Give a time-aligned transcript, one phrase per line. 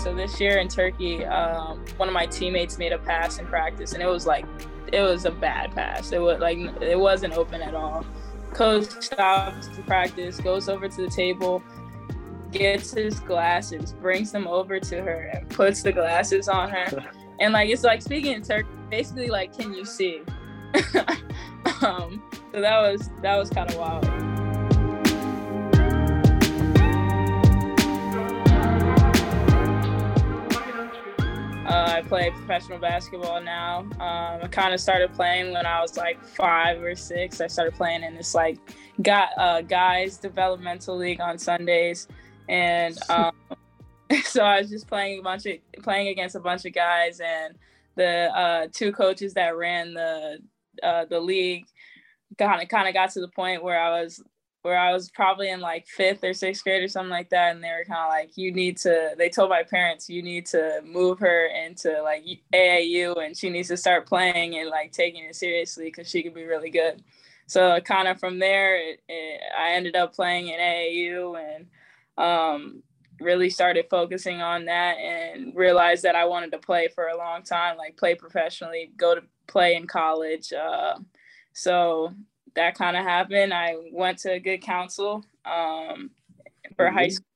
[0.00, 3.92] So this year in Turkey, um, one of my teammates made a pass in practice,
[3.92, 4.46] and it was like,
[4.90, 6.10] it was a bad pass.
[6.12, 8.06] It was like it wasn't open at all.
[8.54, 11.62] Coach stops the practice, goes over to the table,
[12.50, 17.10] gets his glasses, brings them over to her, and puts the glasses on her.
[17.40, 20.22] and like it's like speaking in Turkey, basically like, can you see?
[21.82, 22.22] um,
[22.52, 24.39] so that was that was kind of wild.
[31.70, 33.78] Uh, I play professional basketball now.
[34.00, 37.40] Um, I kind of started playing when I was like five or six.
[37.40, 38.58] I started playing in this like
[39.02, 42.08] got uh, guys developmental league on Sundays,
[42.48, 43.32] and um,
[44.24, 47.54] so I was just playing a bunch of playing against a bunch of guys, and
[47.94, 50.38] the uh, two coaches that ran the
[50.82, 51.66] uh, the league
[52.36, 54.20] kind of kind of got to the point where I was
[54.62, 57.54] where I was probably in like fifth or sixth grade or something like that.
[57.54, 60.46] And they were kind of like, you need to, they told my parents, you need
[60.46, 65.24] to move her into like AAU and she needs to start playing and like taking
[65.24, 67.02] it seriously because she could be really good.
[67.46, 71.66] So kind of from there, it, it, I ended up playing in AAU and
[72.18, 72.82] um,
[73.20, 77.42] really started focusing on that and realized that I wanted to play for a long
[77.42, 80.52] time, like play professionally, go to play in college.
[80.52, 80.98] Uh,
[81.52, 82.14] so
[82.54, 83.52] that kind of happened.
[83.54, 86.10] I went to a Good Counsel um,
[86.76, 86.96] for mm-hmm.
[86.96, 87.26] high school.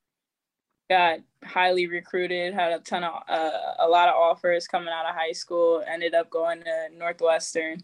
[0.91, 5.15] Got highly recruited, had a ton of uh, a lot of offers coming out of
[5.15, 5.83] high school.
[5.87, 7.83] Ended up going to Northwestern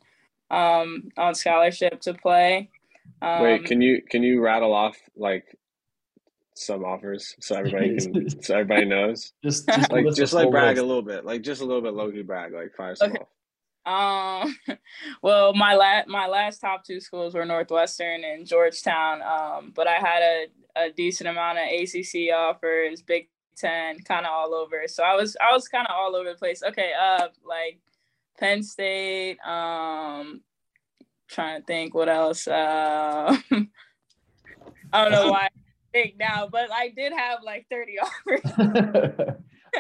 [0.51, 2.69] um, on scholarship to play.
[3.23, 5.56] Um, Wait, can you can you rattle off like
[6.55, 9.33] some offers so everybody can so everybody knows?
[9.42, 10.84] just, just like just like brag list.
[10.84, 13.19] a little bit, like just a little bit low key brag, like fire some okay.
[13.19, 13.28] off.
[13.86, 14.56] Um,
[15.23, 19.23] well, my last my last top two schools were Northwestern and Georgetown.
[19.23, 24.33] Um, but I had a, a decent amount of ACC offers, Big Ten, kind of
[24.33, 24.83] all over.
[24.86, 26.62] So I was I was kind of all over the place.
[26.62, 27.81] Okay, uh, like
[28.39, 29.39] Penn State.
[29.47, 30.42] Um,
[31.29, 32.46] trying to think what else.
[32.46, 33.36] Uh,
[34.92, 35.48] I don't know why I
[35.92, 38.40] think now, but I did have like thirty offers.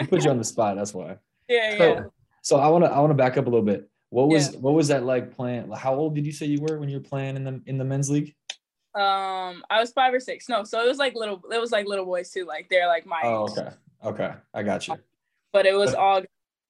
[0.08, 0.76] put you on the spot.
[0.76, 1.16] That's why.
[1.48, 2.00] Yeah, yeah.
[2.42, 3.89] So I want to I want to back up a little bit.
[4.10, 4.58] What was yeah.
[4.58, 5.70] what was that like playing?
[5.70, 7.84] How old did you say you were when you were playing in the in the
[7.84, 8.34] men's league?
[8.94, 10.48] Um, I was five or six.
[10.48, 11.40] No, so it was like little.
[11.52, 12.44] It was like little boys too.
[12.44, 13.20] Like they're like my.
[13.22, 13.70] Oh, okay,
[14.04, 14.96] okay, I got you.
[15.52, 16.22] But it was all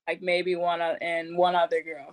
[0.07, 2.11] like maybe one and one other girl.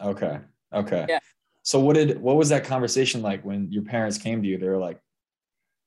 [0.00, 0.38] Okay.
[0.72, 1.06] Okay.
[1.08, 1.18] Yeah.
[1.62, 4.58] So what did what was that conversation like when your parents came to you?
[4.58, 5.00] They were like,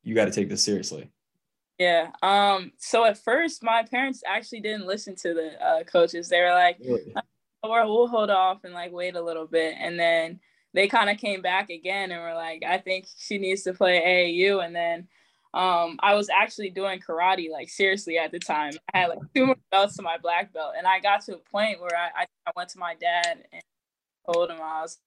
[0.04, 1.10] "You got to take this seriously."
[1.78, 2.12] Yeah.
[2.22, 2.72] Um.
[2.78, 6.30] So at first, my parents actually didn't listen to the uh, coaches.
[6.30, 7.14] They were like, really?
[7.64, 10.40] "Or we'll hold off and like wait a little bit." And then
[10.74, 14.02] they kind of came back again and were like, "I think she needs to play
[14.02, 15.08] AAU." And then
[15.54, 18.74] um, I was actually doing karate like seriously at the time.
[18.94, 21.40] I had like two more belts to my black belt, and I got to a
[21.40, 23.64] point where I, I went to my dad and
[24.32, 25.00] told him I was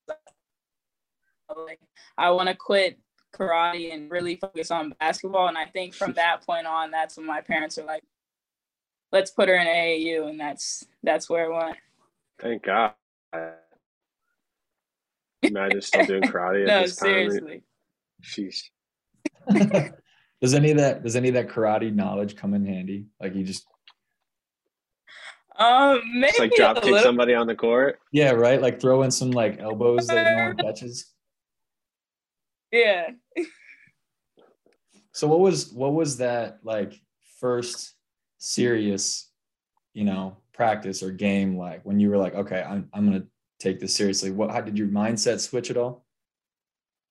[1.57, 1.81] like,
[2.17, 2.99] I want to quit
[3.33, 5.49] karate and really focus on basketball.
[5.49, 8.03] And I think from that point on, that's when my parents are like,
[9.13, 11.77] let's put her in AAU, and that's that's where it went.
[12.41, 12.93] Thank God.
[15.43, 17.09] Imagine still doing karate at no, this time.
[17.09, 17.63] seriously.
[18.23, 18.63] Sheesh.
[20.41, 23.07] does any of that does any of that karate knowledge come in handy?
[23.21, 23.67] Like you just
[25.59, 27.99] um maybe just like drop kick somebody on the court.
[28.13, 28.61] Yeah, right.
[28.61, 31.13] Like throw in some like elbows that no one catches.
[32.71, 33.11] Yeah.
[35.13, 37.01] so what was what was that like
[37.41, 37.95] first
[38.39, 39.31] serious,
[39.95, 43.25] you know, practice or game like when you were like, okay, I'm I'm gonna
[43.59, 44.31] take this seriously?
[44.31, 46.05] What how did your mindset switch at all?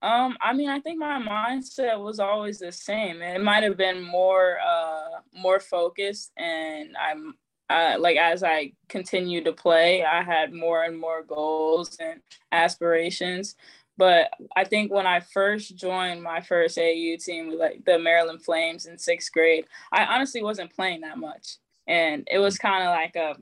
[0.02, 3.22] Um, I mean, I think my mindset was always the same.
[3.22, 7.36] It might have been more uh more focused and I'm
[7.70, 12.20] uh, like as I continued to play, I had more and more goals and
[12.52, 13.56] aspirations.
[13.96, 18.86] But I think when I first joined my first AU team, like the Maryland Flames
[18.86, 21.58] in sixth grade, I honestly wasn't playing that much.
[21.90, 23.36] And it was kind of like a,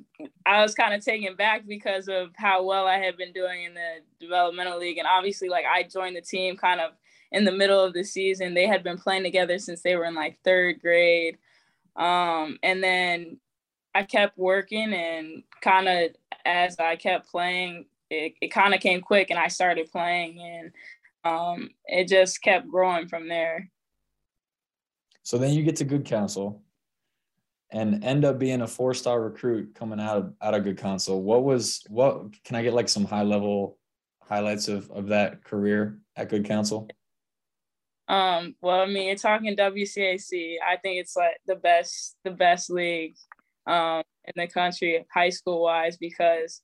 [0.46, 3.74] I was kind of taken back because of how well I had been doing in
[3.74, 4.98] the developmental league.
[4.98, 6.92] And obviously, like I joined the team kind of
[7.34, 8.54] in the middle of the season.
[8.54, 11.38] They had been playing together since they were in like third grade.
[11.98, 13.38] Um, and then
[13.94, 16.12] I kept working and kind of
[16.46, 20.72] as I kept playing, it, it kind of came quick and I started playing and
[21.26, 23.70] um, it just kept growing from there.
[25.24, 26.62] So then you get to good counsel
[27.72, 31.22] and end up being a four star recruit coming out of out of good counsel.
[31.22, 33.78] What was what can I get like some high level
[34.22, 36.88] highlights of, of that career at good counsel?
[38.08, 40.56] Um, well, I mean, you're talking WCAC.
[40.66, 43.16] I think it's like the best, the best league
[43.66, 46.62] um, in the country, high school wise, because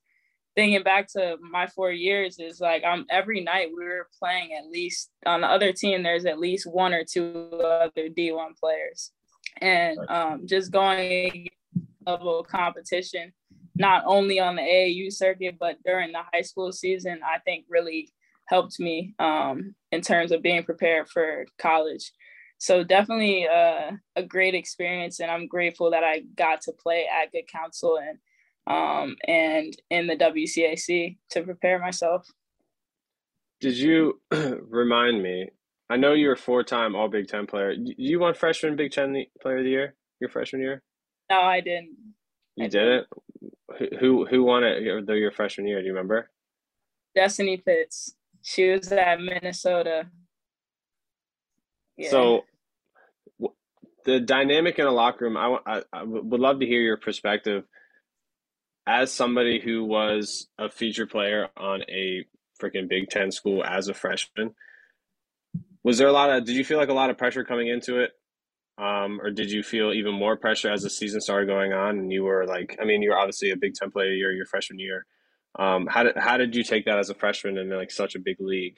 [0.55, 4.69] thinking back to my four years is like I'm every night we were playing at
[4.69, 6.03] least on the other team.
[6.03, 9.11] There's at least one or two other D1 players,
[9.61, 11.47] and um, just going
[12.05, 13.33] level competition,
[13.75, 18.09] not only on the AAU circuit but during the high school season, I think really
[18.47, 22.11] helped me um, in terms of being prepared for college.
[22.57, 27.31] So definitely uh, a great experience, and I'm grateful that I got to play at
[27.31, 28.19] Good Counsel and
[28.65, 32.25] um, and in the WCAC to prepare myself.
[33.59, 35.49] Did you remind me?
[35.93, 37.75] I know you're a four-time All Big Ten player.
[37.77, 40.81] You won freshman Big Ten Player of the Year your freshman year.
[41.29, 41.95] No, I didn't.
[42.55, 43.07] You I didn't.
[43.99, 45.81] Who who won it though your freshman year?
[45.81, 46.31] Do you remember?
[47.13, 48.15] Destiny Pitts.
[48.41, 50.07] She was at Minnesota.
[51.97, 52.09] Yeah.
[52.09, 52.45] So
[54.05, 57.65] the dynamic in a locker room, I, I, I would love to hear your perspective
[58.87, 62.25] as somebody who was a feature player on a
[62.59, 64.55] freaking Big Ten school as a freshman.
[65.83, 66.45] Was there a lot of?
[66.45, 68.11] Did you feel like a lot of pressure coming into it,
[68.77, 71.99] um, or did you feel even more pressure as the season started going on?
[71.99, 74.45] And you were like, I mean, you were obviously a Big Ten player your your
[74.45, 75.05] freshman year.
[75.59, 78.19] Um, how did how did you take that as a freshman in like such a
[78.19, 78.77] big league?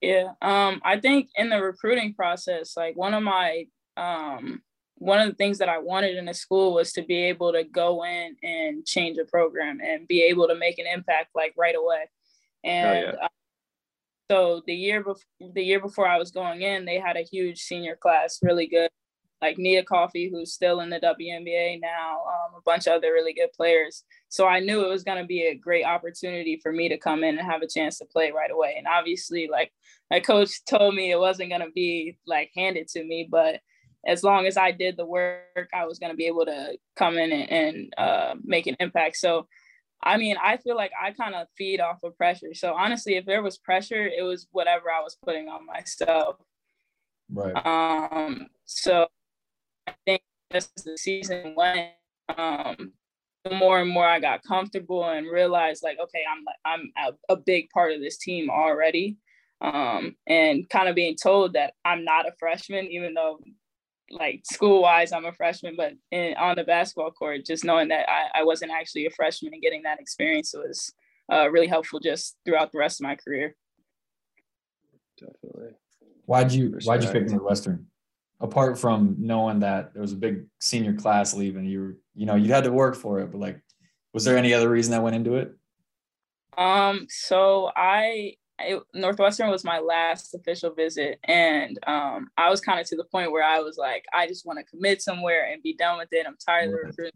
[0.00, 3.64] Yeah, um, I think in the recruiting process, like one of my
[3.96, 4.62] um,
[4.96, 7.64] one of the things that I wanted in a school was to be able to
[7.64, 11.74] go in and change a program and be able to make an impact like right
[11.74, 12.10] away.
[12.62, 13.28] And oh, yeah.
[14.30, 17.60] So the year before the year before I was going in, they had a huge
[17.60, 18.90] senior class, really good
[19.44, 23.34] like Nia Coffey, who's still in the WNBA now, um, a bunch of other really
[23.34, 24.02] good players.
[24.30, 27.22] So I knew it was going to be a great opportunity for me to come
[27.22, 28.74] in and have a chance to play right away.
[28.78, 29.70] And obviously, like
[30.10, 33.60] my coach told me, it wasn't going to be like handed to me, but
[34.06, 37.18] as long as I did the work, I was going to be able to come
[37.18, 39.16] in and, and uh, make an impact.
[39.16, 39.46] So,
[40.04, 42.52] I mean, I feel like I kind of feed off of pressure.
[42.52, 46.36] So honestly, if there was pressure, it was whatever I was putting on myself.
[47.32, 47.54] Right.
[47.66, 48.48] Um.
[48.66, 49.08] So
[49.86, 51.92] I think as the season went,
[52.36, 52.92] um,
[53.44, 57.36] the more and more I got comfortable and realized like, okay, I'm I'm a, a
[57.36, 59.16] big part of this team already.
[59.60, 63.40] Um, and kind of being told that I'm not a freshman, even though
[64.14, 68.08] like school wise I'm a freshman, but in, on the basketball court, just knowing that
[68.08, 70.92] I, I wasn't actually a freshman and getting that experience was
[71.32, 73.54] uh, really helpful just throughout the rest of my career.
[75.18, 75.76] Definitely.
[76.26, 77.86] Why'd you Why'd you pick Northwestern?
[78.40, 82.34] apart from knowing that there was a big senior class leaving, you were, you know,
[82.34, 83.60] you had to work for it, but like,
[84.12, 85.52] was there any other reason that went into it?
[86.56, 92.80] Um, so I, it, Northwestern was my last official visit, and um, I was kind
[92.80, 95.62] of to the point where I was like, I just want to commit somewhere and
[95.62, 96.26] be done with it.
[96.26, 97.12] I'm tired of recruiting.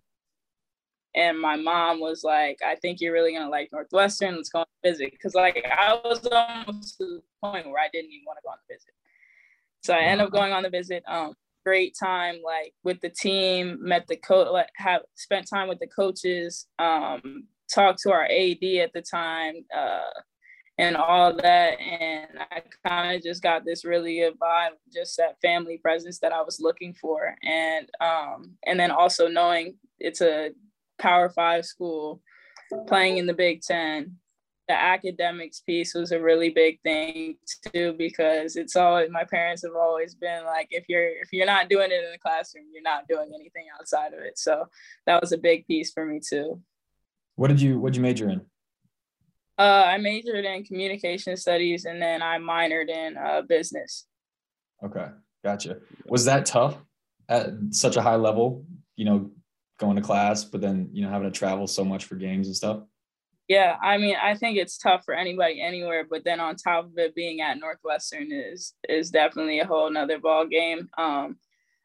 [1.15, 4.37] And my mom was like, I think you're really gonna like Northwestern.
[4.37, 5.13] Let's go on a visit.
[5.21, 8.51] Cause like I was almost to the point where I didn't even want to go
[8.51, 8.93] on a visit.
[9.83, 11.03] So I ended up going on the visit.
[11.09, 15.79] Um, great time like with the team, met the coach, like, have spent time with
[15.79, 20.11] the coaches, um, talked to our AD at the time, uh,
[20.79, 21.81] and all that.
[21.81, 26.33] And I kind of just got this really good vibe, just that family presence that
[26.33, 27.35] I was looking for.
[27.43, 30.53] And um, and then also knowing it's a
[30.99, 32.23] Power Five school,
[32.87, 34.17] playing in the Big Ten,
[34.69, 37.37] the academics piece was a really big thing
[37.73, 41.71] too because it's always my parents have always been like if you're if you're not
[41.71, 44.67] doing it in the classroom you're not doing anything outside of it so
[45.07, 46.61] that was a big piece for me too
[47.37, 48.43] what did you what did you major in
[49.59, 54.07] uh, i majored in communication studies and then i minored in uh, business
[54.85, 55.09] okay
[55.45, 56.77] gotcha was that tough
[57.29, 58.65] at such a high level
[58.97, 59.31] you know
[59.79, 62.57] going to class but then you know having to travel so much for games and
[62.57, 62.81] stuff
[63.49, 66.99] yeah, I mean, I think it's tough for anybody anywhere, but then on top of
[66.99, 70.91] it, being at Northwestern is is definitely a whole nother ball game.
[70.99, 71.39] Um,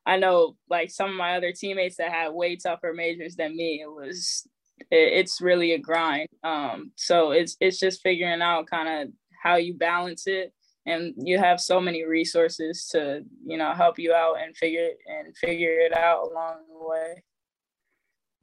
[0.05, 3.81] I know like some of my other teammates that had way tougher majors than me.
[3.81, 4.45] It was
[4.91, 6.29] it, it's really a grind.
[6.43, 10.53] Um, so it's it's just figuring out kind of how you balance it,
[10.85, 15.35] and you have so many resources to you know help you out and figure and
[15.37, 17.23] figure it out along the way.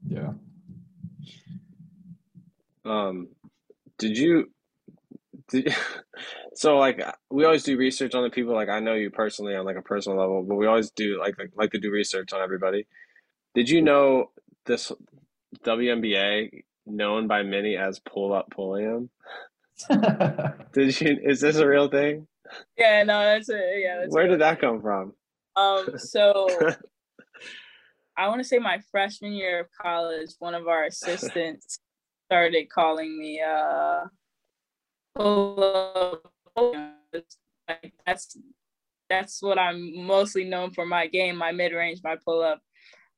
[0.06, 0.32] Yeah,
[2.85, 3.28] um,
[3.99, 4.50] did you?
[5.49, 5.75] Did,
[6.54, 8.54] so like we always do research on the people.
[8.54, 11.38] Like I know you personally on like a personal level, but we always do like
[11.38, 12.87] like, like to do research on everybody.
[13.54, 14.30] Did you know
[14.66, 14.92] this
[15.64, 19.11] WNBA known by many as pull up Pulliam?
[20.73, 21.19] did you?
[21.23, 22.26] Is this a real thing?
[22.76, 23.83] Yeah, no, that's it.
[23.83, 23.99] Yeah.
[24.00, 25.14] That's Where did that come from?
[25.57, 26.49] Um, so
[28.16, 31.78] I want to say my freshman year of college, one of our assistants
[32.26, 34.04] started calling me uh
[37.69, 38.37] like that's
[39.09, 42.61] that's what I'm mostly known for my game, my mid range, my pull up.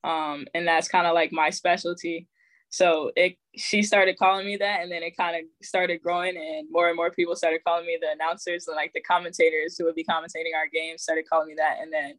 [0.04, 2.28] Um, and that's kind of like my specialty.
[2.70, 6.66] So it she started calling me that, and then it kind of started growing, and
[6.70, 9.94] more and more people started calling me the announcers and like the commentators who would
[9.94, 12.14] be commentating our games started calling me that, and then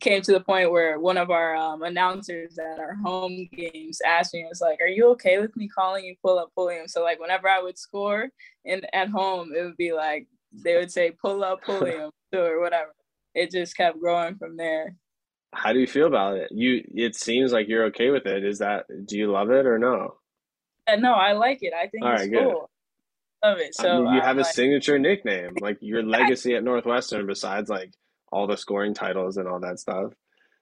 [0.00, 4.32] came to the point where one of our um, announcers at our home games asked
[4.32, 7.20] me, "Was like, are you okay with me calling you pull up Pulliam?" So like
[7.20, 8.28] whenever I would score
[8.64, 12.94] in at home, it would be like they would say pull up Pulliam or whatever.
[13.34, 14.94] It just kept growing from there.
[15.52, 16.50] How do you feel about it?
[16.52, 18.44] You it seems like you're okay with it.
[18.44, 20.14] Is that do you love it or no?
[20.86, 21.72] Uh, no, I like it.
[21.74, 22.70] I think All it's right, cool.
[23.44, 23.74] Love it.
[23.74, 27.26] So I mean, you have a signature nickname, like your legacy at Northwestern.
[27.26, 27.92] Besides, like
[28.30, 30.12] all the scoring titles and all that stuff.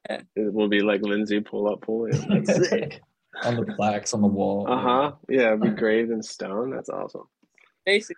[0.08, 0.22] Yeah.
[0.36, 2.24] It will be like Lindsey pull up Pulliam.
[2.44, 3.00] That's sick.
[3.42, 4.66] on the plaques on the wall.
[4.70, 5.12] Uh huh.
[5.28, 6.70] Yeah, be graved in stone.
[6.70, 7.28] That's awesome.
[7.84, 8.16] Basically.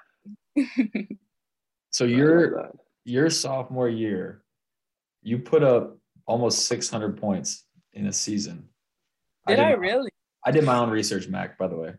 [1.91, 2.71] so your
[3.05, 4.43] your sophomore year,
[5.23, 5.97] you put up
[6.27, 8.69] almost 600 points in a season.
[9.47, 10.11] Did I, did I really?
[10.45, 11.59] I did my own research, Mac.
[11.59, 11.95] By the way.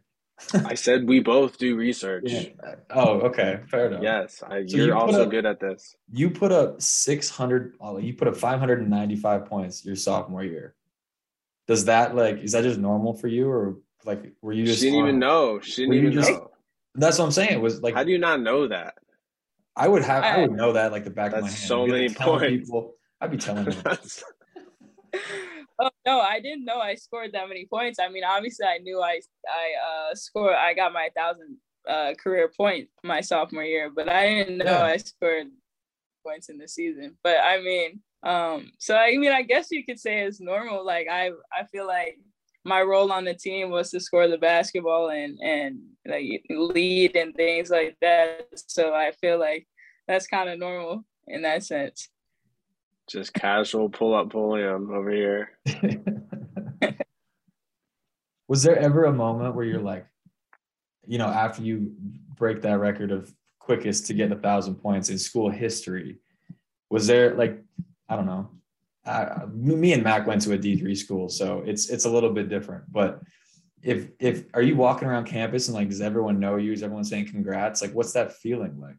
[0.65, 2.23] I said we both do research.
[2.25, 2.49] Yeah.
[2.89, 4.01] Oh, okay, fair enough.
[4.01, 5.95] Yes, I, so you're you also up, good at this.
[6.11, 7.75] You put up 600.
[7.99, 10.75] You put up 595 points your sophomore year.
[11.67, 14.79] Does that like is that just normal for you, or like were you just?
[14.79, 15.59] She didn't on, even know.
[15.59, 16.51] She didn't even just, know.
[16.95, 17.51] That's what I'm saying.
[17.51, 17.93] It was like.
[17.93, 18.95] How do you not know that?
[19.75, 20.23] I would have.
[20.23, 21.59] I, I would know that like the back of my hand.
[21.59, 22.69] So many points.
[22.69, 23.97] People, I'd be telling them.
[25.79, 27.97] Oh no, I didn't know I scored that many points.
[27.99, 30.53] I mean, obviously, I knew I I uh scored.
[30.53, 31.57] I got my thousand
[31.89, 34.83] uh career point my sophomore year, but I didn't know yeah.
[34.83, 35.47] I scored
[36.23, 37.17] points in the season.
[37.23, 40.85] But I mean, um, so I mean, I guess you could say it's normal.
[40.85, 42.19] Like I I feel like
[42.63, 47.33] my role on the team was to score the basketball and and like lead and
[47.33, 48.47] things like that.
[48.67, 49.67] So I feel like
[50.07, 52.09] that's kind of normal in that sense.
[53.11, 55.51] Just casual pull up Pulliam over here.
[58.47, 60.05] Was there ever a moment where you're like,
[61.05, 61.93] you know, after you
[62.35, 66.19] break that record of quickest to get a thousand points in school history,
[66.89, 67.61] was there like,
[68.09, 68.49] I don't know,
[69.05, 72.49] uh, me and Mac went to a D3 school, so it's it's a little bit
[72.49, 72.91] different.
[72.91, 73.21] But
[73.81, 76.71] if if are you walking around campus and like does everyone know you?
[76.71, 77.81] Is everyone saying congrats?
[77.81, 78.97] Like what's that feeling like?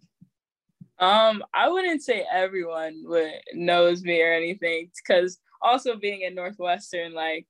[1.03, 7.13] Um, I wouldn't say everyone would knows me or anything, because also being at Northwestern,
[7.13, 7.47] like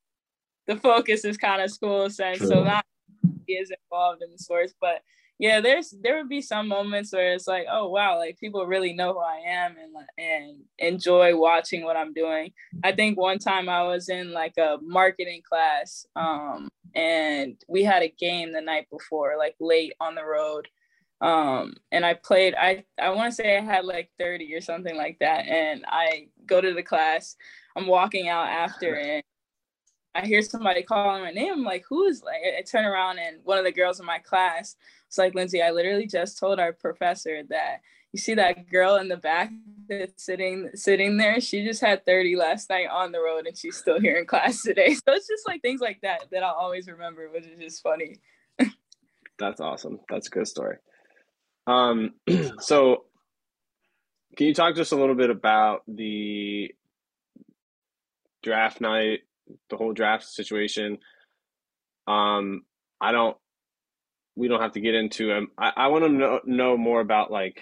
[0.66, 2.48] the focus is kind of school sense, True.
[2.48, 2.86] so not
[3.46, 4.72] is involved in the sports.
[4.80, 5.02] But
[5.38, 8.94] yeah, there's there would be some moments where it's like, oh wow, like people really
[8.94, 12.52] know who I am and and enjoy watching what I'm doing.
[12.82, 18.02] I think one time I was in like a marketing class, um, and we had
[18.02, 20.68] a game the night before, like late on the road
[21.22, 24.96] um, and I played, I, I want to say I had like 30 or something
[24.96, 25.46] like that.
[25.46, 27.36] And I go to the class,
[27.76, 29.22] I'm walking out after and
[30.16, 31.52] I hear somebody calling my name.
[31.52, 34.74] I'm like, who's like, I turn around and one of the girls in my class
[35.08, 39.06] was like, Lindsey, I literally just told our professor that you see that girl in
[39.06, 39.52] the back
[39.88, 43.76] that's sitting sitting there she just had 30 last night on the road and she's
[43.76, 46.88] still here in class today so it's just like things like that that i'll always
[46.88, 48.18] remember which is just funny
[49.38, 50.76] that's awesome that's a good story
[51.66, 52.14] um,
[52.60, 53.04] so
[54.36, 56.74] can you talk just a little bit about the
[58.42, 59.20] draft night,
[59.70, 60.98] the whole draft situation?
[62.06, 62.62] Um,
[63.00, 63.36] I don't,
[64.34, 67.30] we don't have to get into um, I, I want to know, know more about
[67.30, 67.60] like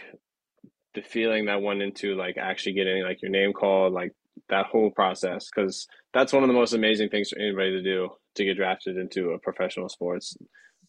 [0.94, 4.12] the feeling that went into like actually getting like your name called, like
[4.48, 8.10] that whole process, because that's one of the most amazing things for anybody to do
[8.36, 10.36] to get drafted into a professional sports,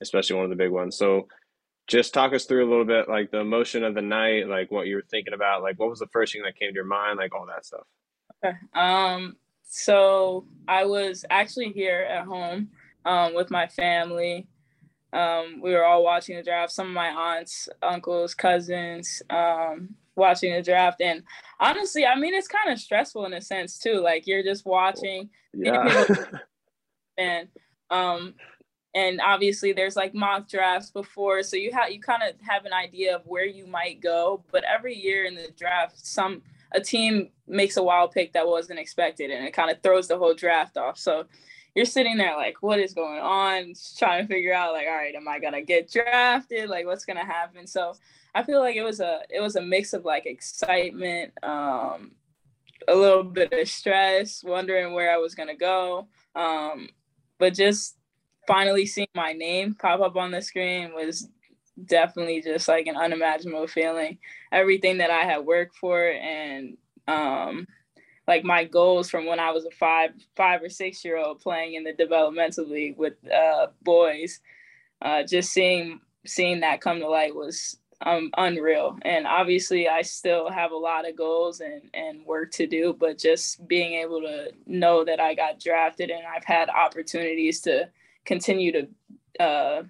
[0.02, 0.98] especially one of the big ones.
[0.98, 1.28] So
[1.92, 4.88] just talk us through a little bit like the emotion of the night like what
[4.88, 7.18] you were thinking about like what was the first thing that came to your mind
[7.18, 7.86] like all that stuff?
[8.44, 12.70] Okay um so i was actually here at home
[13.06, 14.48] um with my family.
[15.12, 16.72] Um we were all watching the draft.
[16.72, 21.02] Some of my aunts uncles cousins um watching the draft.
[21.02, 21.24] And
[21.60, 24.00] honestly i mean it's kind of stressful in a sense too.
[24.00, 26.06] Like you're just watching yeah.
[27.18, 27.50] and
[27.90, 28.36] um
[28.94, 32.74] and obviously there's like mock drafts before so you have you kind of have an
[32.74, 36.42] idea of where you might go but every year in the draft some
[36.74, 40.18] a team makes a wild pick that wasn't expected and it kind of throws the
[40.18, 41.26] whole draft off so
[41.76, 44.96] you're sitting there like what is going on Just trying to figure out like all
[44.96, 47.94] right am i gonna get drafted like what's gonna happen so
[48.36, 52.12] i feel like it was a it was a mix of like excitement um
[52.88, 56.08] a little bit of stress, wondering where I was gonna go.
[56.36, 56.90] Um,
[57.38, 57.98] but just
[58.48, 61.28] finally seeing my name pop up on the screen was
[61.86, 64.18] definitely just like an unimaginable feeling.
[64.52, 67.68] Everything that I had worked for and um,
[68.28, 71.76] like my goals from when I was a five five or six year old playing
[71.76, 74.40] in the developmental league with uh, boys,
[75.02, 78.98] uh, just seeing seeing that come to light was um, unreal.
[79.04, 83.18] And obviously, I still have a lot of goals and, and work to do, but
[83.18, 87.90] just being able to know that I got drafted and I've had opportunities to
[88.26, 89.84] continue to uh,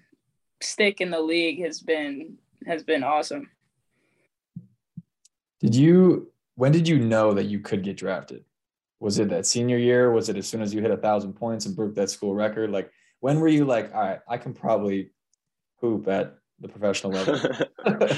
[0.61, 3.50] stick in the league has been has been awesome.
[5.59, 6.31] Did you?
[6.55, 8.43] When did you know that you could get drafted?
[9.00, 10.11] Was it that senior year?
[10.11, 12.71] Was it as soon as you hit a thousand points and broke that school record?
[12.71, 15.11] Like, when were you like, all right, I can probably
[15.79, 17.39] hoop at the professional level?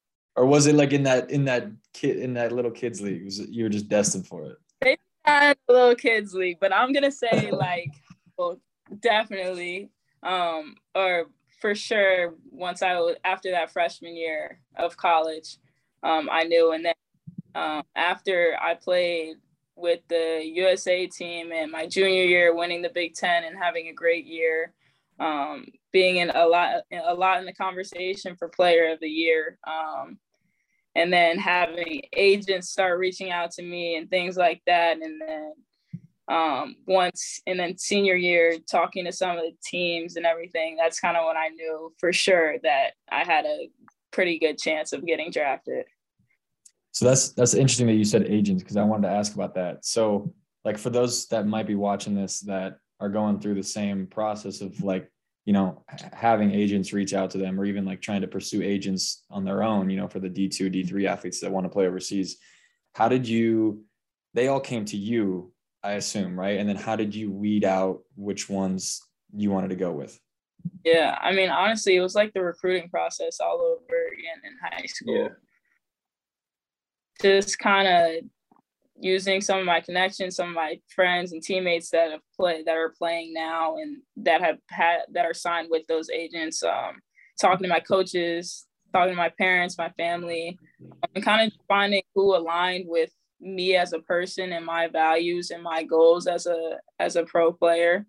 [0.36, 3.24] or was it like in that in that kid in that little kids league?
[3.24, 4.56] Was it, you were just destined for it?
[4.84, 7.90] Maybe not a little kids league, but I'm gonna say like,
[8.36, 8.60] well,
[9.00, 9.90] definitely,
[10.22, 11.26] um, or
[11.60, 12.34] for sure.
[12.50, 15.58] Once I was after that freshman year of college,
[16.02, 16.94] um, I knew, and then
[17.54, 19.36] um, after I played
[19.74, 23.92] with the USA team and my junior year, winning the Big Ten and having a
[23.92, 24.72] great year
[25.18, 29.58] um, being in a lot a lot in the conversation for player of the year
[29.66, 30.18] um,
[30.94, 35.52] and then having agents start reaching out to me and things like that and then
[36.28, 40.98] um, once and then senior year talking to some of the teams and everything that's
[40.98, 43.70] kind of when i knew for sure that i had a
[44.16, 45.84] pretty good chance of getting drafted.
[46.92, 49.84] So that's that's interesting that you said agents because i wanted to ask about that.
[49.84, 50.32] So
[50.64, 54.62] like for those that might be watching this that are going through the same process
[54.62, 55.10] of like
[55.44, 59.24] you know having agents reach out to them or even like trying to pursue agents
[59.30, 62.38] on their own you know for the d2 d3 athletes that want to play overseas
[62.94, 63.84] how did you
[64.34, 65.52] they all came to you
[65.86, 69.00] i assume right and then how did you weed out which ones
[69.34, 70.18] you wanted to go with
[70.84, 74.86] yeah i mean honestly it was like the recruiting process all over again in high
[74.86, 75.28] school yeah.
[77.20, 78.24] just kind of
[79.00, 82.76] using some of my connections, some of my friends and teammates that have played that
[82.76, 86.62] are playing now and that have had that are signed with those agents.
[86.62, 87.00] Um,
[87.40, 90.58] talking to my coaches, talking to my parents, my family,
[91.14, 95.62] and kind of finding who aligned with me as a person and my values and
[95.62, 98.06] my goals as a as a pro player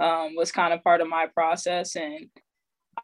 [0.00, 2.28] um, was kind of part of my process and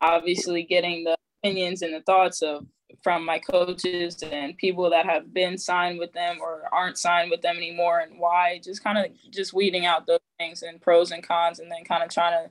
[0.00, 2.66] obviously getting the opinions and the thoughts of
[3.02, 7.40] from my coaches and people that have been signed with them or aren't signed with
[7.40, 11.26] them anymore and why just kind of just weeding out those things and pros and
[11.26, 12.50] cons and then kind of trying to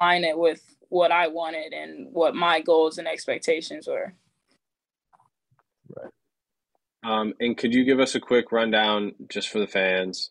[0.00, 4.14] align it with what I wanted and what my goals and expectations were.
[7.04, 10.30] Um, and could you give us a quick rundown just for the fans?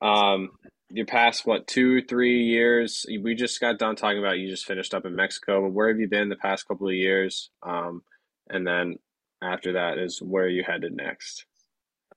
[0.00, 0.50] Um,
[0.90, 3.04] your past what two, three years?
[3.20, 6.00] We just got done talking about you just finished up in Mexico, but where have
[6.00, 7.50] you been the past couple of years?
[7.62, 8.02] Um,
[8.48, 8.98] and then
[9.42, 11.44] after that is where you headed next.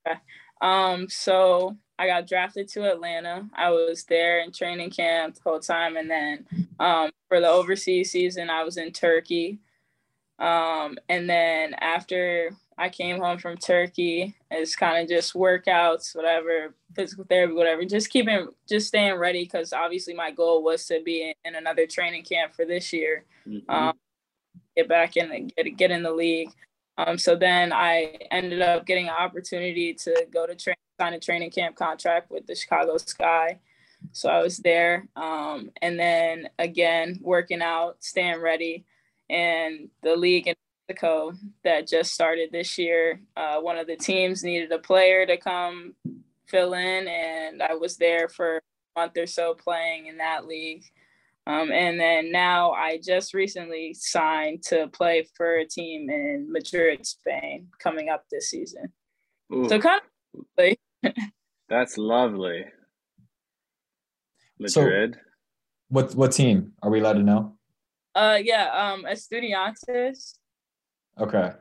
[0.08, 0.18] Okay.
[0.62, 3.48] Um, so I got drafted to Atlanta.
[3.56, 6.46] I was there in training camp the whole time, and then
[6.80, 9.60] um, for the overseas season, I was in Turkey.
[10.40, 16.74] Um, and then after I came home from Turkey, it's kind of just workouts, whatever,
[16.96, 17.86] physical therapy, whatever.
[17.86, 22.24] Just keeping, just staying ready because obviously my goal was to be in, another training
[22.24, 23.26] camp for this year.
[23.48, 23.70] Mm-hmm.
[23.70, 23.94] Um,
[24.76, 26.50] get back in get get in the league.
[26.98, 31.20] Um, so then I ended up getting an opportunity to go to train, sign a
[31.20, 33.60] training camp contract with the Chicago Sky.
[34.12, 38.86] So I was there, um, and then again working out, staying ready,
[39.30, 40.56] and the league in
[40.92, 43.22] Mexico that just started this year.
[43.36, 45.94] Uh, one of the teams needed a player to come
[46.48, 50.84] fill in, and I was there for a month or so playing in that league.
[51.48, 57.06] Um, and then now I just recently signed to play for a team in Madrid,
[57.06, 58.92] Spain, coming up this season.
[59.54, 59.68] Ooh.
[59.68, 60.02] So kind
[60.36, 60.80] of like,
[61.70, 62.66] that's lovely.
[64.60, 65.16] Madrid.
[65.16, 65.22] So
[65.90, 67.58] what what team are we allowed to know?
[68.14, 70.36] Uh, yeah, um, Estudiantes.
[71.20, 71.52] Okay,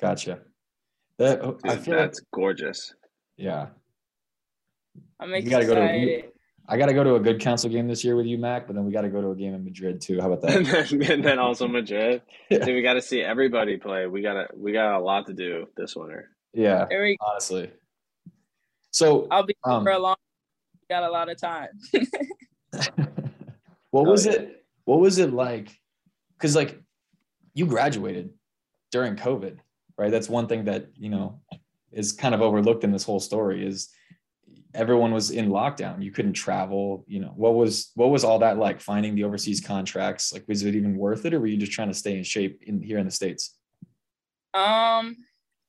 [0.00, 0.40] gotcha.
[1.18, 2.94] That Dude, I feel that's like, gorgeous.
[3.36, 3.68] Yeah.
[5.18, 5.44] I'm excited.
[5.44, 6.30] You gotta go to
[6.70, 8.76] I got to go to a Good Counsel game this year with you, Mac, but
[8.76, 10.20] then we got to go to a game in Madrid too.
[10.20, 10.56] How about that?
[10.92, 12.22] and, then, and then also Madrid.
[12.48, 12.64] yeah.
[12.64, 14.06] we got to see everybody play.
[14.06, 16.30] We got to we got a lot to do this winter.
[16.52, 16.86] Yeah,
[17.20, 17.72] honestly.
[18.92, 20.16] So I'll be um, for a long.
[20.88, 21.68] Got a lot of time.
[23.90, 24.36] what was oh, yeah.
[24.36, 24.64] it?
[24.84, 25.76] What was it like?
[26.38, 26.80] Because like,
[27.52, 28.30] you graduated
[28.90, 29.58] during COVID,
[29.96, 30.10] right?
[30.10, 31.40] That's one thing that you know
[31.92, 33.88] is kind of overlooked in this whole story is
[34.74, 36.02] everyone was in lockdown.
[36.02, 37.32] You couldn't travel you know.
[37.36, 40.32] What was what was all that like finding the overseas contracts?
[40.32, 42.62] Like was it even worth it or were you just trying to stay in shape
[42.66, 43.56] in here in the states?
[44.54, 45.16] Um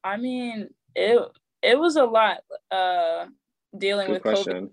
[0.04, 1.22] i mean it
[1.62, 2.40] it was a lot
[2.72, 3.28] uh
[3.78, 4.54] dealing Good with question.
[4.54, 4.70] covid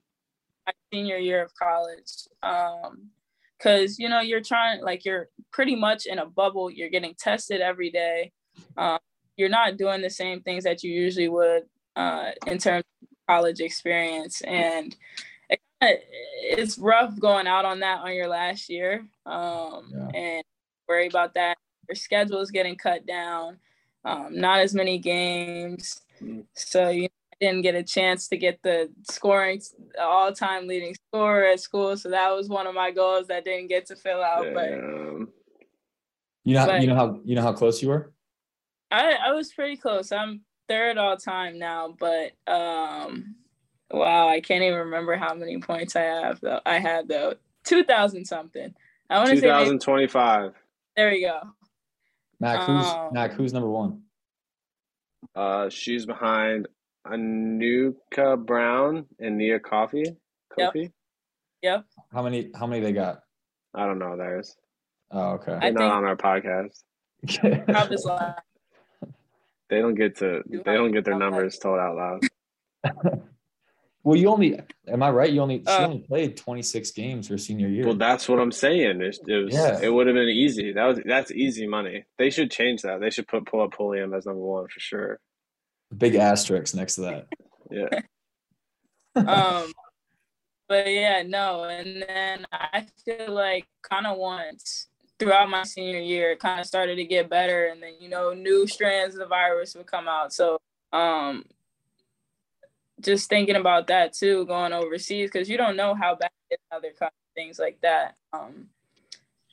[0.66, 2.10] my senior year of college
[2.42, 3.10] um
[3.58, 6.70] because you know you're trying like you're pretty much in a bubble.
[6.70, 8.32] You're getting tested every day
[8.76, 8.98] um,
[9.36, 11.62] you're not doing the same things that you usually would
[11.96, 14.96] uh, in terms of college experience and
[15.48, 15.60] it,
[16.42, 20.20] it's rough going out on that on your last year um, yeah.
[20.20, 20.44] and
[20.88, 21.56] worry about that
[21.88, 23.58] your schedule is getting cut down
[24.04, 26.44] um, not as many games mm.
[26.54, 27.08] so you
[27.40, 29.60] didn't get a chance to get the scoring
[30.00, 33.86] all-time leading scorer at school so that was one of my goals that didn't get
[33.86, 34.54] to fill out Damn.
[34.54, 34.70] but
[36.44, 38.12] you know but, you know how you know how close you were
[38.90, 43.34] i i was pretty close i'm third all time now but um
[43.90, 48.24] wow i can't even remember how many points i have though i had though 2000
[48.24, 48.74] something
[49.10, 50.52] i want to say 2025
[50.96, 51.40] there we go
[52.40, 54.02] mac who's um, mac who's number one
[55.34, 56.68] uh she's behind
[57.10, 60.04] Anucha Browne and Nia Coffey.
[60.56, 60.80] Coffey.
[60.80, 60.92] Yep.
[61.62, 61.84] yep.
[62.12, 62.50] How many?
[62.54, 63.20] How many they got?
[63.74, 64.56] I don't know theirs.
[65.10, 65.58] Oh, okay.
[65.60, 66.82] They're not on our podcast.
[69.68, 70.42] they don't get to.
[70.48, 72.20] They don't get their numbers told out loud.
[74.02, 74.58] well, you only.
[74.86, 75.30] Am I right?
[75.30, 75.62] You only.
[75.66, 77.84] Uh, she only played twenty six games her senior year.
[77.84, 79.00] Well, that's what I'm saying.
[79.00, 79.54] It, it was.
[79.54, 79.78] Yeah.
[79.80, 80.72] It would have been easy.
[80.72, 81.00] That was.
[81.04, 82.04] That's easy money.
[82.16, 83.00] They should change that.
[83.00, 85.20] They should put pull up Pulliam as number one for sure.
[85.96, 87.26] Big asterisk next to that.
[87.70, 88.00] yeah.
[89.16, 89.72] um,
[90.68, 94.87] but yeah, no, and then I feel like kind of once
[95.18, 98.32] throughout my senior year, it kind of started to get better, and then you know,
[98.32, 100.32] new strands of the virus would come out.
[100.32, 100.58] So,
[100.92, 101.44] um,
[103.00, 106.60] just thinking about that too, going overseas because you don't know how bad it is,
[106.70, 108.16] other of things like that.
[108.32, 108.68] Um,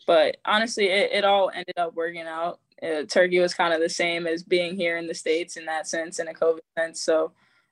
[0.08, 3.89] but honestly, it, it all ended up working out uh, Turkey was kind of the
[3.89, 7.01] same as being here in the states in that sense, in a COVID sense.
[7.01, 7.32] So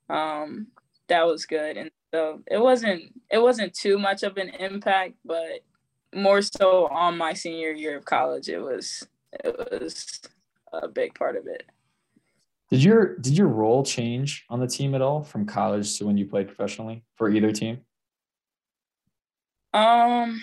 [0.09, 0.67] um,
[1.07, 5.63] that was good, and so it wasn't it wasn't too much of an impact, but
[6.15, 10.21] more so on my senior year of college, it was it was
[10.71, 11.63] a big part of it.
[12.69, 16.17] Did your did your role change on the team at all from college to when
[16.17, 17.81] you played professionally for either team?
[19.73, 20.41] Um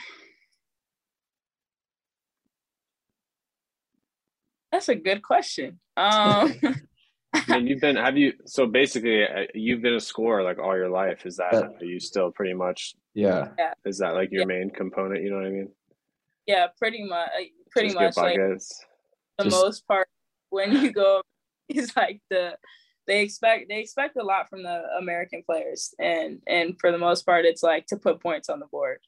[4.73, 5.81] That's a good question.
[5.97, 6.55] Um,
[7.33, 10.77] I mean, you've been have you so basically uh, you've been a scorer like all
[10.77, 11.27] your life.
[11.27, 12.95] Is that are you still pretty much?
[13.14, 13.49] Yeah.
[13.59, 13.75] yeah.
[13.85, 14.47] Is that like your yeah.
[14.47, 15.23] main component?
[15.23, 15.69] You know what I mean?
[16.47, 17.29] Yeah, pretty much.
[17.29, 18.16] Uh, pretty Just much.
[18.16, 19.51] Like the Just...
[19.51, 20.09] most part,
[20.51, 21.23] when you go,
[21.69, 22.57] is like the
[23.07, 27.25] they expect they expect a lot from the American players, and and for the most
[27.25, 28.99] part, it's like to put points on the board.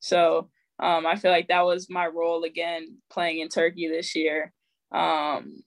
[0.00, 4.52] So um, I feel like that was my role again playing in Turkey this year.
[4.92, 5.62] Um,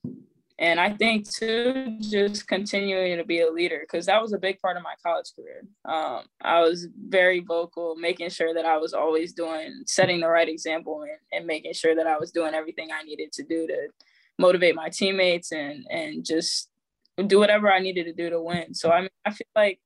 [0.58, 4.60] and I think too, just continuing to be a leader because that was a big
[4.60, 5.62] part of my college career.
[5.84, 10.48] Um, I was very vocal, making sure that I was always doing, setting the right
[10.48, 13.88] example, and, and making sure that I was doing everything I needed to do to
[14.38, 16.68] motivate my teammates and and just
[17.26, 18.74] do whatever I needed to do to win.
[18.74, 19.80] So I mean, I feel like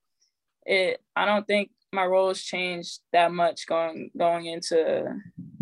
[0.64, 1.00] it.
[1.14, 5.06] I don't think my role has changed that much going going into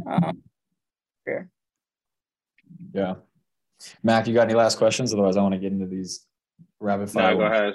[0.07, 0.43] um,
[1.25, 1.51] here.
[2.93, 3.15] Yeah.
[4.03, 5.13] Mac, you got any last questions?
[5.13, 6.27] Otherwise, I want to get into these
[6.81, 7.33] rapid fire.
[7.33, 7.75] No, go ahead.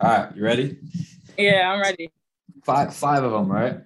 [0.00, 0.78] All right, you ready?
[1.38, 2.10] Yeah, I'm ready.
[2.64, 3.78] Five five of them, right?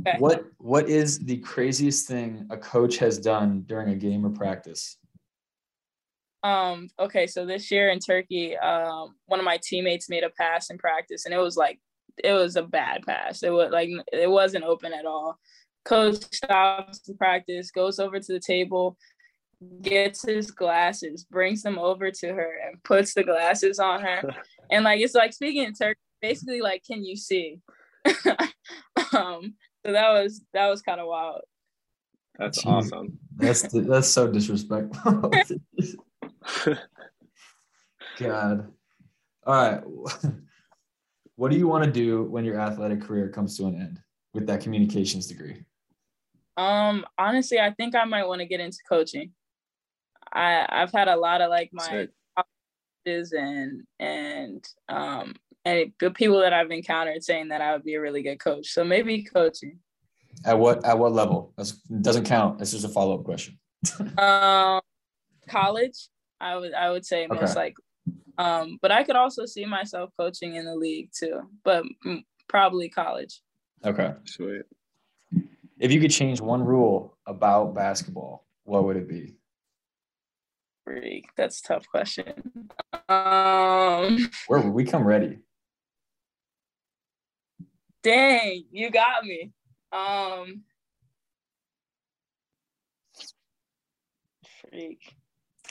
[0.00, 0.16] Okay.
[0.18, 4.96] What what is the craziest thing a coach has done during a game or practice?
[6.42, 10.70] Um, okay, so this year in Turkey, um, one of my teammates made a pass
[10.70, 11.78] in practice and it was like
[12.22, 13.42] it was a bad pass.
[13.42, 15.38] It was like it wasn't open at all.
[15.84, 18.96] Coach stops the practice, goes over to the table,
[19.82, 24.34] gets his glasses, brings them over to her, and puts the glasses on her.
[24.70, 27.60] and like it's like speaking in Turkish, basically like, can you see?
[29.12, 31.42] um, so that was that was kind of wild.
[32.38, 32.70] That's Jeez.
[32.70, 33.18] awesome.
[33.36, 35.30] That's that's so disrespectful.
[38.18, 38.72] God.
[39.46, 39.82] All right.
[41.36, 44.00] What do you want to do when your athletic career comes to an end
[44.34, 45.64] with that communications degree?
[46.56, 49.32] Um, honestly, I think I might want to get into coaching.
[50.32, 52.08] I I've had a lot of like my
[53.06, 58.00] and and um and the people that I've encountered saying that I would be a
[58.00, 58.68] really good coach.
[58.68, 59.78] So maybe coaching.
[60.44, 61.52] At what at what level?
[61.56, 62.60] That doesn't count.
[62.60, 63.58] It's just a follow up question.
[64.18, 64.80] um,
[65.48, 66.08] college.
[66.40, 67.54] I would I would say most okay.
[67.54, 67.74] like.
[68.38, 71.84] Um, but I could also see myself coaching in the league too, but
[72.48, 73.42] probably college.
[73.84, 74.14] Okay.
[74.24, 74.62] Sweet.
[75.78, 79.36] If you could change one rule about basketball, what would it be?
[80.90, 82.24] Freak, that's a tough question.
[83.08, 85.38] Um, Where we come ready?
[88.02, 89.52] Dang, you got me.
[89.92, 90.62] Um,
[94.68, 95.14] freak.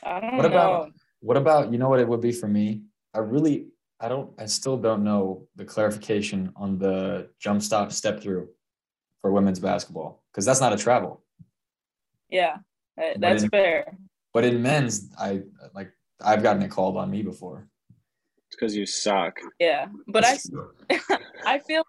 [0.04, 0.92] I don't what about, know.
[1.20, 2.84] What about you know what it would be for me?
[3.14, 3.68] I really
[4.00, 8.48] I don't I still don't know the clarification on the jump stop step through
[9.22, 11.26] for women's basketball because that's not a travel.
[12.30, 12.60] Yeah,
[13.18, 13.98] that's fair.
[14.34, 15.42] But in men's, I
[15.74, 17.68] like I've gotten it called on me before.
[18.48, 19.40] It's because you suck.
[19.60, 20.38] Yeah, but I
[21.46, 21.84] I feel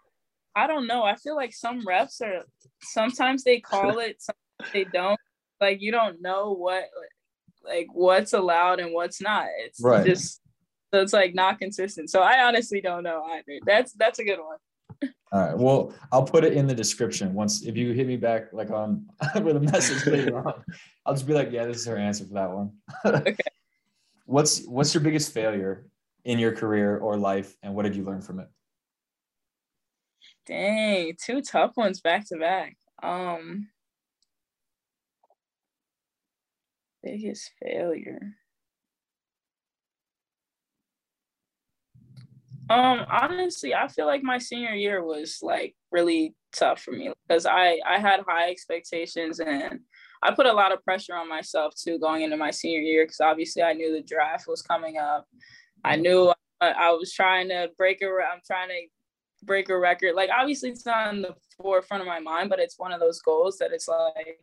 [0.54, 1.02] I don't know.
[1.02, 2.44] I feel like some refs are
[2.82, 5.20] sometimes they call it, sometimes they don't.
[5.60, 6.84] Like you don't know what
[7.64, 9.46] like what's allowed and what's not.
[9.58, 10.06] It's right.
[10.06, 10.40] just
[10.92, 12.10] so it's like not consistent.
[12.10, 13.58] So I honestly don't know either.
[13.66, 14.56] That's that's a good one.
[15.32, 15.56] All right.
[15.56, 19.06] Well, I'll put it in the description once if you hit me back like on
[19.42, 20.64] with a message later on.
[21.06, 22.72] I'll just be like, yeah, this is her answer for that one.
[23.04, 23.36] okay.
[24.24, 25.86] What's what's your biggest failure
[26.24, 28.48] in your career or life and what did you learn from it?
[30.46, 32.76] Dang, two tough ones back to back.
[33.02, 33.68] Um
[37.02, 38.34] biggest failure.
[42.70, 47.44] Um, honestly, I feel like my senior year was like really tough for me because
[47.44, 49.80] I I had high expectations and
[50.22, 53.20] I put a lot of pressure on myself too going into my senior year because
[53.20, 55.26] obviously I knew the draft was coming up.
[55.84, 58.86] I knew I, I was trying to break a I'm trying to
[59.44, 60.14] break a record.
[60.14, 63.20] Like obviously it's not in the forefront of my mind, but it's one of those
[63.20, 64.38] goals that it's like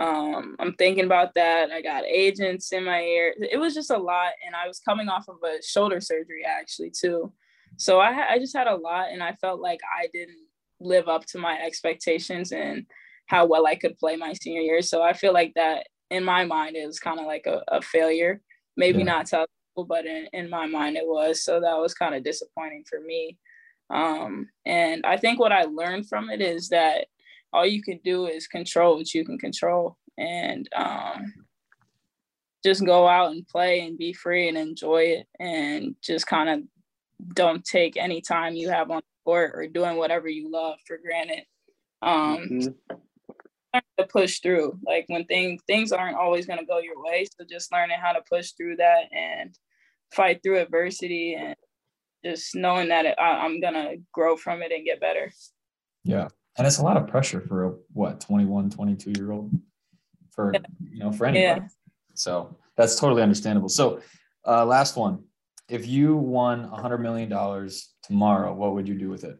[0.00, 1.70] um, I'm thinking about that.
[1.70, 3.34] I got agents in my ear.
[3.38, 6.90] It was just a lot, and I was coming off of a shoulder surgery actually
[6.90, 7.32] too.
[7.76, 10.46] So I I just had a lot, and I felt like I didn't
[10.80, 12.86] live up to my expectations and
[13.26, 14.80] how well I could play my senior year.
[14.80, 17.82] So I feel like that in my mind it was kind of like a, a
[17.82, 18.40] failure.
[18.78, 19.04] Maybe yeah.
[19.04, 21.44] not to people, but in, in my mind it was.
[21.44, 23.36] So that was kind of disappointing for me.
[23.90, 27.06] Um, and I think what I learned from it is that
[27.52, 31.32] all you can do is control what you can control and um,
[32.64, 36.60] just go out and play and be free and enjoy it and just kind of
[37.34, 40.98] don't take any time you have on the court or doing whatever you love for
[40.98, 41.44] granted.
[42.02, 42.96] Um, mm-hmm.
[43.98, 47.44] To push through, like when things things aren't always going to go your way, so
[47.48, 49.56] just learning how to push through that and
[50.12, 51.54] fight through adversity and
[52.24, 55.30] just knowing that it, I, I'm gonna grow from it and get better.
[56.04, 56.28] Yeah,
[56.60, 59.50] and it's a lot of pressure for a what 21 22 year old
[60.30, 60.60] for yeah.
[60.78, 61.62] you know for anybody.
[61.62, 61.68] Yeah.
[62.12, 63.70] so that's totally understandable.
[63.70, 64.02] So
[64.46, 65.24] uh, last one.
[65.70, 69.38] If you won a hundred million dollars tomorrow what would you do with it?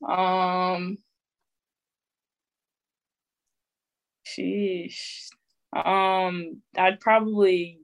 [0.00, 0.08] Wow.
[0.08, 0.96] Um
[4.26, 5.28] sheesh.
[5.74, 7.80] Um i'd probably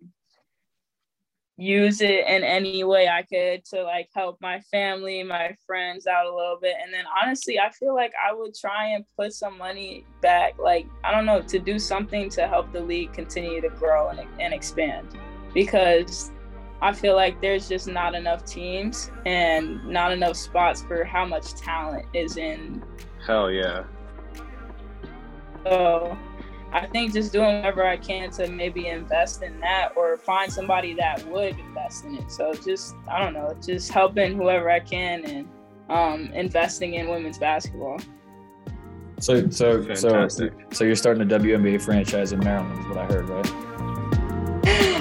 [1.58, 6.26] use it in any way I could to like help my family, my friends out
[6.26, 6.76] a little bit.
[6.82, 10.86] And then honestly, I feel like I would try and put some money back, like,
[11.02, 14.54] I don't know, to do something to help the league continue to grow and, and
[14.54, 15.18] expand
[15.52, 16.30] because
[16.80, 21.54] I feel like there's just not enough teams and not enough spots for how much
[21.54, 22.84] talent is in.
[23.26, 23.82] Hell yeah.
[25.64, 26.16] So
[26.72, 30.94] I think just doing whatever I can to maybe invest in that or find somebody
[30.94, 32.30] that would invest in it.
[32.30, 35.48] So just I don't know, just helping whoever I can and
[35.88, 37.98] um, investing in women's basketball.
[39.20, 40.52] So so Fantastic.
[40.52, 43.46] so so you're starting a WNBA franchise in Maryland is what I heard, right?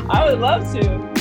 [0.09, 1.16] I would love to.